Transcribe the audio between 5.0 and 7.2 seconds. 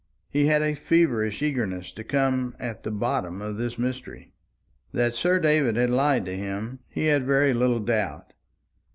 Sir David had lied to him, he